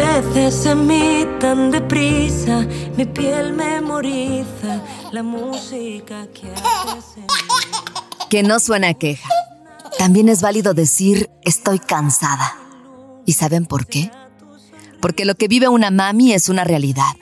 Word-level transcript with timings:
haces 0.00 0.66
en 0.66 0.86
mí 0.86 1.26
tan 1.40 1.70
deprisa, 1.70 2.66
mi 2.96 3.04
piel 3.04 3.52
memoriza 3.52 4.80
la 5.10 5.22
música 5.22 6.26
que 6.28 6.50
haces. 6.52 7.24
Que 8.30 8.42
no 8.42 8.60
suena 8.60 8.88
a 8.88 8.94
queja. 8.94 9.28
También 9.98 10.28
es 10.28 10.40
válido 10.40 10.72
decir 10.72 11.28
estoy 11.42 11.78
cansada. 11.78 12.56
¿Y 13.26 13.34
saben 13.34 13.66
por 13.66 13.86
qué? 13.86 14.10
Porque 15.00 15.24
lo 15.24 15.34
que 15.34 15.48
vive 15.48 15.68
una 15.68 15.90
mami 15.90 16.32
es 16.32 16.48
una 16.48 16.64
realidad. 16.64 17.12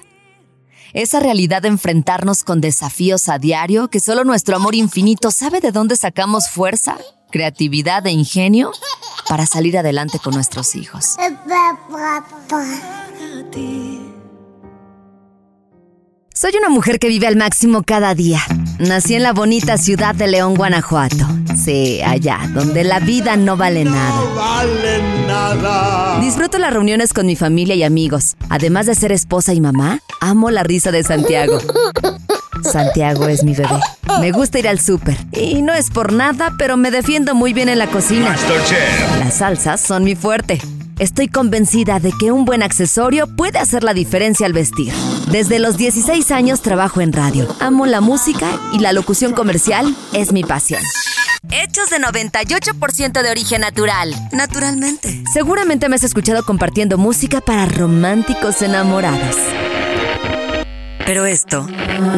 Esa 0.92 1.20
realidad 1.20 1.62
de 1.62 1.68
enfrentarnos 1.68 2.42
con 2.42 2.60
desafíos 2.60 3.28
a 3.28 3.38
diario 3.38 3.88
que 3.88 4.00
solo 4.00 4.24
nuestro 4.24 4.56
amor 4.56 4.74
infinito 4.74 5.30
sabe 5.30 5.60
de 5.60 5.72
dónde 5.72 5.96
sacamos 5.96 6.48
fuerza, 6.48 6.98
creatividad 7.30 8.06
e 8.06 8.10
ingenio 8.10 8.72
para 9.30 9.46
salir 9.46 9.78
adelante 9.78 10.18
con 10.18 10.34
nuestros 10.34 10.74
hijos. 10.74 11.14
Soy 16.34 16.52
una 16.58 16.68
mujer 16.68 16.98
que 16.98 17.06
vive 17.06 17.28
al 17.28 17.36
máximo 17.36 17.84
cada 17.84 18.16
día. 18.16 18.40
Nací 18.80 19.14
en 19.14 19.22
la 19.22 19.32
bonita 19.32 19.78
ciudad 19.78 20.16
de 20.16 20.26
León, 20.26 20.56
Guanajuato. 20.56 21.28
Sí, 21.56 22.00
allá, 22.04 22.40
donde 22.52 22.82
la 22.82 22.98
vida 22.98 23.36
no 23.36 23.56
vale 23.56 23.84
nada. 23.84 24.20
vale 24.34 25.00
nada. 25.28 26.18
Disfruto 26.20 26.58
las 26.58 26.72
reuniones 26.72 27.12
con 27.12 27.26
mi 27.26 27.36
familia 27.36 27.76
y 27.76 27.84
amigos. 27.84 28.34
Además 28.48 28.86
de 28.86 28.96
ser 28.96 29.12
esposa 29.12 29.54
y 29.54 29.60
mamá, 29.60 30.00
amo 30.20 30.50
la 30.50 30.64
risa 30.64 30.90
de 30.90 31.04
Santiago. 31.04 31.58
Santiago 32.62 33.28
es 33.28 33.44
mi 33.44 33.54
bebé. 33.54 33.80
Me 34.20 34.32
gusta 34.32 34.58
ir 34.58 34.68
al 34.68 34.80
súper. 34.80 35.16
Y 35.32 35.62
no 35.62 35.72
es 35.72 35.90
por 35.90 36.12
nada, 36.12 36.54
pero 36.58 36.76
me 36.76 36.90
defiendo 36.90 37.34
muy 37.34 37.52
bien 37.52 37.68
en 37.68 37.78
la 37.78 37.86
cocina. 37.86 38.36
Las 39.18 39.34
salsas 39.34 39.80
son 39.80 40.04
mi 40.04 40.14
fuerte. 40.14 40.60
Estoy 40.98 41.28
convencida 41.28 41.98
de 41.98 42.12
que 42.12 42.30
un 42.30 42.44
buen 42.44 42.62
accesorio 42.62 43.26
puede 43.26 43.58
hacer 43.58 43.84
la 43.84 43.94
diferencia 43.94 44.44
al 44.44 44.52
vestir. 44.52 44.92
Desde 45.30 45.58
los 45.58 45.78
16 45.78 46.30
años 46.30 46.60
trabajo 46.60 47.00
en 47.00 47.14
radio. 47.14 47.48
Amo 47.58 47.86
la 47.86 48.02
música 48.02 48.60
y 48.74 48.80
la 48.80 48.92
locución 48.92 49.32
comercial 49.32 49.96
es 50.12 50.32
mi 50.32 50.44
pasión. 50.44 50.82
Hechos 51.50 51.88
de 51.88 51.98
98% 52.00 53.22
de 53.22 53.30
origen 53.30 53.62
natural. 53.62 54.14
Naturalmente. 54.32 55.24
Seguramente 55.32 55.88
me 55.88 55.96
has 55.96 56.04
escuchado 56.04 56.44
compartiendo 56.44 56.98
música 56.98 57.40
para 57.40 57.64
románticos 57.64 58.60
enamorados. 58.60 59.36
Pero 61.10 61.26
esto 61.26 61.66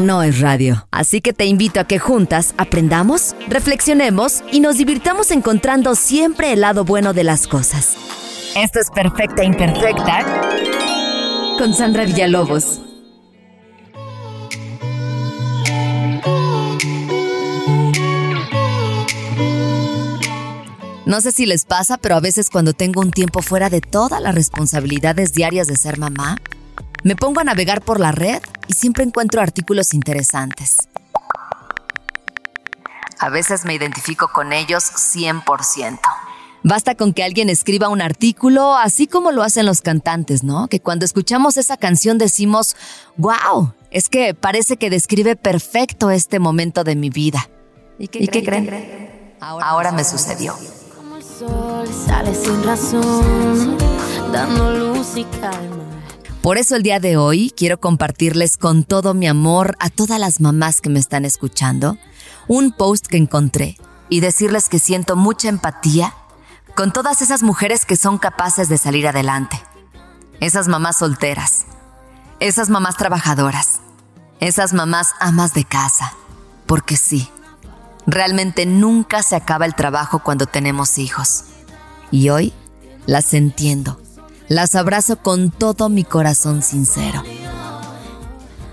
no 0.01 0.23
es 0.23 0.41
radio. 0.41 0.87
Así 0.91 1.23
que 1.23 1.33
te 1.33 1.47
invito 1.47 1.81
a 1.81 1.85
que 1.85 1.99
juntas 1.99 2.53
aprendamos, 2.59 3.35
reflexionemos 3.49 4.45
y 4.53 4.61
nos 4.61 4.77
divirtamos 4.77 5.31
encontrando 5.31 5.95
siempre 5.95 6.53
el 6.53 6.61
lado 6.61 6.85
bueno 6.85 7.15
de 7.15 7.25
las 7.25 7.47
cosas. 7.47 7.97
Esto 8.55 8.81
es 8.81 8.91
Perfecta 8.91 9.45
Imperfecta 9.45 10.27
con 11.57 11.73
Sandra 11.73 12.05
Villalobos. 12.05 12.83
No 21.07 21.23
sé 21.23 21.33
si 21.33 21.47
les 21.47 21.65
pasa, 21.65 21.97
pero 21.97 22.17
a 22.17 22.21
veces 22.21 22.51
cuando 22.51 22.75
tengo 22.75 23.01
un 23.01 23.11
tiempo 23.11 23.41
fuera 23.41 23.71
de 23.71 23.81
todas 23.81 24.21
las 24.21 24.35
responsabilidades 24.35 25.33
diarias 25.33 25.67
de 25.67 25.77
ser 25.77 25.97
mamá, 25.97 26.37
me 27.05 27.17
pongo 27.17 27.41
a 27.41 27.45
navegar 27.45 27.81
por 27.81 27.99
la 27.99 28.13
red 28.13 28.43
y 28.73 28.75
siempre 28.75 29.05
encuentro 29.05 29.43
artículos 29.43 29.93
interesantes. 29.93 30.89
A 33.19 33.29
veces 33.29 33.67
me 33.67 33.75
identifico 33.75 34.29
con 34.33 34.55
ellos 34.55 34.83
100%. 34.83 36.01
Basta 36.65 36.95
con 36.95 37.13
que 37.13 37.23
alguien 37.23 37.51
escriba 37.51 37.91
un 37.91 38.01
artículo, 38.01 38.75
así 38.75 39.07
como 39.07 39.31
lo 39.31 39.43
hacen 39.43 39.67
los 39.67 39.83
cantantes, 39.83 40.43
¿no? 40.43 40.69
Que 40.69 40.81
cuando 40.81 41.05
escuchamos 41.05 41.59
esa 41.59 41.77
canción 41.77 42.17
decimos, 42.17 42.75
wow, 43.19 43.75
es 43.91 44.09
que 44.09 44.33
parece 44.33 44.79
que 44.79 44.89
describe 44.89 45.37
perfecto 45.37 46.11
este 46.11 46.39
momento 46.39 46.83
de 46.83 46.97
mi 46.97 47.11
vida. 47.11 47.51
¿Y 47.99 48.09
qué, 48.09 48.43
creen? 48.43 49.37
Ahora, 49.41 49.93
me 49.93 50.05
sucedió. 50.05 50.57
Como 50.97 51.17
el 51.17 51.23
sol 51.23 51.89
sale 52.07 52.35
sin 52.35 52.63
razón, 52.63 53.77
dando 54.33 54.71
luz 54.73 55.17
y 55.17 55.25
calma. 55.25 56.02
Por 56.43 56.59
eso 56.59 56.75
el 56.75 56.83
día 56.83 56.99
de 56.99 57.17
hoy 57.17 57.55
quiero 57.57 57.79
compartirles 57.79 58.57
con 58.57 58.83
todo 58.83 59.15
mi 59.15 59.29
amor 59.29 59.77
a 59.79 59.91
todas 59.91 60.19
las 60.19 60.41
mamás 60.41 60.81
que 60.81 60.91
me 60.91 60.99
están 60.99 61.25
escuchando 61.25 61.99
un 62.49 62.73
post 62.73 63.07
que 63.07 63.17
encontré 63.17 63.79
y 64.09 64.19
decirles 64.19 64.69
que 64.69 64.81
siento 64.81 65.15
mucha 65.15 65.49
empatía 65.49 66.13
con 66.75 66.93
todas 66.93 67.23
esas 67.23 67.45
mujeres 67.45 67.87
que 67.87 67.95
son 67.95 68.19
capaces 68.19 68.69
de 68.69 68.77
salir 68.77 69.07
adelante. 69.07 69.63
Esas 70.41 70.67
mamás 70.67 70.97
solteras, 70.97 71.65
esas 72.41 72.71
mamás 72.71 72.97
trabajadoras, 72.97 73.79
esas 74.41 74.73
mamás 74.73 75.11
amas 75.21 75.55
de 75.55 75.65
casa. 75.65 76.13
Porque 76.67 76.97
sí, 76.97 77.31
realmente 78.05 78.67
nunca 78.67 79.23
se 79.23 79.37
acaba 79.37 79.65
el 79.65 79.77
trabajo 79.77 80.25
cuando 80.25 80.47
tenemos 80.47 80.99
hijos. 80.99 81.45
Y 82.11 82.31
hoy 82.31 82.53
las 83.07 83.33
entiendo, 83.33 84.02
las 84.53 84.75
abrazo 84.75 85.17
con 85.17 85.51
todo 85.51 85.89
mi 85.89 86.05
corazón 86.05 86.63
sincero. 86.63 87.23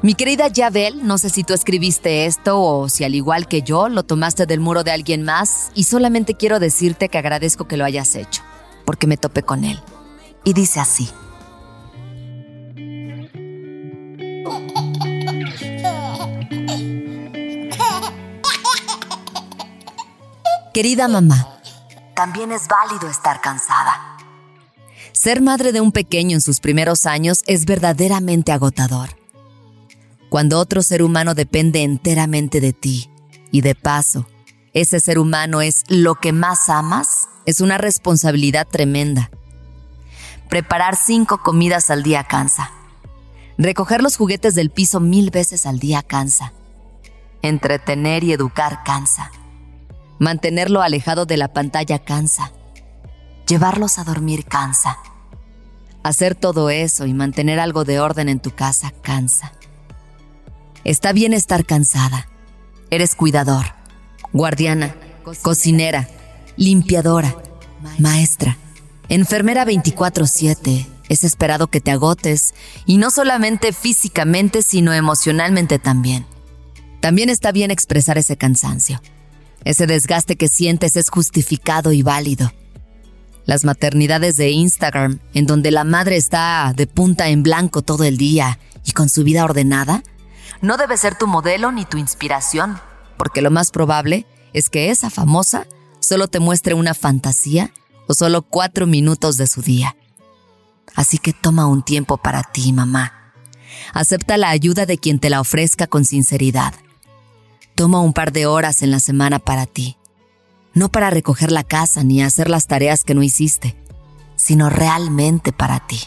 Mi 0.02 0.14
querida 0.14 0.48
Yabel, 0.48 1.06
no 1.08 1.18
sé 1.18 1.30
si 1.30 1.44
tú 1.44 1.54
escribiste 1.54 2.26
esto 2.26 2.62
o 2.62 2.90
si 2.90 3.06
al 3.06 3.16
igual 3.16 3.48
que 3.48 3.62
yo 3.62 3.88
lo 3.88 4.04
tomaste 4.04 4.46
del 4.46 4.60
muro 4.60 4.84
de 4.84 4.92
alguien 4.92 5.24
más 5.24 5.72
y 5.76 5.86
solamente 5.86 6.36
quiero 6.36 6.60
decirte 6.60 7.08
que 7.08 7.18
agradezco 7.18 7.66
que 7.68 7.78
lo 7.78 7.86
hayas 7.86 8.16
hecho, 8.16 8.42
porque 8.86 9.08
me 9.08 9.18
topé 9.18 9.44
con 9.44 9.64
él. 9.64 9.82
Y 10.44 10.54
dice 10.54 10.82
así. 10.82 11.10
Querida 20.74 21.08
mamá, 21.08 21.60
también 22.16 22.52
es 22.52 22.68
válido 22.68 23.10
estar 23.10 23.42
cansada. 23.42 24.09
Ser 25.12 25.42
madre 25.42 25.72
de 25.72 25.82
un 25.82 25.92
pequeño 25.92 26.36
en 26.36 26.42
sus 26.42 26.60
primeros 26.60 27.06
años 27.06 27.44
es 27.48 27.66
verdaderamente 27.66 28.52
agotador. 28.52 29.10
Cuando 30.30 30.60
otro 30.60 30.84
ser 30.84 31.02
humano 31.02 31.34
depende 31.34 31.84
enteramente 31.84 32.62
de 32.62 32.74
ti 32.74 33.10
y 33.52 33.62
de 33.62 33.76
paso, 33.76 34.28
ese 34.74 35.00
ser 35.00 35.18
humano 35.18 35.62
es 35.62 35.84
lo 35.88 36.16
que 36.16 36.32
más 36.32 36.70
amas, 36.70 37.28
es 37.46 37.62
una 37.62 37.78
responsabilidad 37.78 38.68
tremenda. 38.68 39.32
Preparar 40.50 40.96
cinco 40.96 41.42
comidas 41.42 41.90
al 41.90 42.04
día 42.04 42.24
cansa. 42.24 42.72
Recoger 43.58 44.02
los 44.02 44.18
juguetes 44.18 44.56
del 44.56 44.70
piso 44.70 45.00
mil 45.00 45.32
veces 45.32 45.66
al 45.66 45.80
día 45.80 46.04
cansa. 46.04 46.54
Entretener 47.42 48.24
y 48.24 48.34
educar 48.34 48.84
cansa. 48.84 49.32
Mantenerlo 50.20 50.82
alejado 50.82 51.26
de 51.26 51.38
la 51.38 51.54
pantalla 51.54 52.00
cansa. 52.00 52.52
Llevarlos 53.50 53.98
a 53.98 54.04
dormir 54.04 54.46
cansa. 54.46 55.00
Hacer 56.04 56.36
todo 56.36 56.70
eso 56.70 57.08
y 57.08 57.16
mantener 57.16 57.60
algo 57.60 57.84
de 57.84 58.00
orden 58.00 58.30
en 58.30 58.40
tu 58.40 58.52
casa 58.52 58.94
cansa. 59.02 59.54
Está 60.84 61.14
bien 61.14 61.34
estar 61.34 61.66
cansada. 61.66 62.30
Eres 62.92 63.16
cuidador, 63.16 63.74
guardiana, 64.34 64.96
cocinera, 65.42 66.08
limpiadora, 66.58 67.36
maestra, 67.98 68.56
enfermera 69.10 69.66
24/7. 69.66 70.86
Es 71.10 71.24
esperado 71.24 71.66
que 71.66 71.82
te 71.82 71.90
agotes, 71.90 72.54
y 72.86 72.98
no 72.98 73.10
solamente 73.10 73.74
físicamente, 73.74 74.62
sino 74.62 74.94
emocionalmente 74.94 75.80
también. 75.80 76.28
También 77.00 77.30
está 77.30 77.52
bien 77.52 77.72
expresar 77.72 78.20
ese 78.20 78.38
cansancio. 78.38 79.02
Ese 79.64 79.88
desgaste 79.88 80.36
que 80.36 80.50
sientes 80.50 80.96
es 80.96 81.10
justificado 81.10 81.92
y 81.94 82.04
válido. 82.04 82.52
Las 83.46 83.66
maternidades 83.66 84.38
de 84.38 84.52
Instagram, 84.52 85.20
en 85.34 85.46
donde 85.46 85.72
la 85.72 85.84
madre 85.84 86.18
está 86.18 86.74
de 86.76 86.88
punta 86.88 87.30
en 87.30 87.44
blanco 87.44 87.82
todo 87.82 88.04
el 88.04 88.18
día 88.18 88.60
y 88.86 88.92
con 88.92 89.10
su 89.10 89.24
vida 89.24 89.44
ordenada, 89.44 90.04
no 90.62 90.78
debe 90.78 90.98
ser 90.98 91.16
tu 91.16 91.28
modelo 91.28 91.72
ni 91.72 91.86
tu 91.86 91.98
inspiración, 91.98 92.80
porque 93.18 93.42
lo 93.42 93.52
más 93.52 93.72
probable 93.72 94.26
es 94.54 94.70
que 94.70 94.90
esa 94.90 95.10
famosa 95.10 95.68
solo 96.00 96.28
te 96.28 96.40
muestre 96.40 96.74
una 96.74 96.94
fantasía 96.94 97.72
o 98.08 98.14
solo 98.14 98.42
cuatro 98.42 98.88
minutos 98.88 99.38
de 99.38 99.48
su 99.48 99.62
día. 99.62 99.96
Así 100.96 101.18
que 101.18 101.34
toma 101.34 101.68
un 101.68 101.84
tiempo 101.84 102.18
para 102.18 102.44
ti, 102.44 102.74
mamá. 102.74 103.34
Acepta 103.94 104.38
la 104.38 104.50
ayuda 104.50 104.86
de 104.86 104.98
quien 104.98 105.20
te 105.20 105.30
la 105.30 105.42
ofrezca 105.42 105.88
con 105.88 106.06
sinceridad. 106.06 106.74
Toma 107.76 108.02
un 108.02 108.14
par 108.14 108.34
de 108.34 108.46
horas 108.46 108.82
en 108.82 108.92
la 108.92 109.00
semana 109.00 109.40
para 109.40 109.66
ti. 109.66 109.99
No 110.74 110.90
para 110.90 111.10
recoger 111.10 111.52
la 111.52 111.64
casa 111.64 112.04
ni 112.04 112.22
hacer 112.22 112.50
las 112.50 112.68
tareas 112.68 113.04
que 113.04 113.16
no 113.16 113.24
hiciste, 113.24 113.76
sino 114.36 114.70
realmente 114.70 115.52
para 115.52 115.86
ti. 115.86 116.00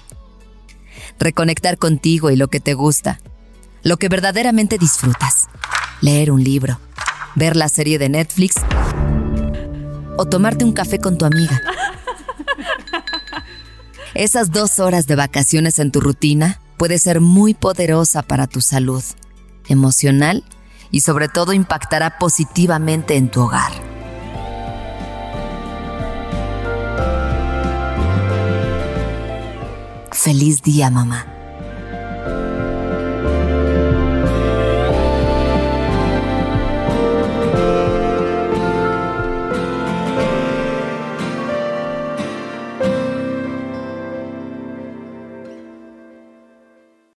Reconectar 1.19 1.79
contigo 1.79 2.31
y 2.31 2.37
lo 2.37 2.49
que 2.49 2.61
te 2.61 2.75
gusta, 2.75 3.21
lo 3.83 3.97
que 3.97 4.09
verdaderamente 4.09 4.79
disfrutas. 4.79 5.49
Leer 6.01 6.31
un 6.31 6.43
libro, 6.43 6.79
ver 7.35 7.57
la 7.57 7.69
serie 7.69 7.99
de 7.99 8.09
Netflix 8.09 8.57
o 10.17 10.27
tomarte 10.27 10.65
un 10.65 10.73
café 10.73 10.99
con 10.99 11.19
tu 11.19 11.25
amiga. 11.25 11.61
Esas 14.15 14.51
dos 14.51 14.79
horas 14.79 15.07
de 15.07 15.17
vacaciones 15.17 15.79
en 15.79 15.91
tu 15.91 16.01
rutina 16.01 16.61
puede 16.77 16.99
ser 16.99 17.21
muy 17.21 17.55
poderosa 17.55 18.23
para 18.23 18.47
tu 18.47 18.61
salud 18.61 19.03
emocional 19.69 20.45
y 20.91 21.01
sobre 21.01 21.29
todo 21.29 21.53
impactará 21.53 22.19
positivamente 22.19 23.17
en 23.17 23.31
tu 23.31 23.43
hogar. 23.43 23.73
Feliz 30.23 30.63
día, 30.63 30.89
mamá. 30.89 31.32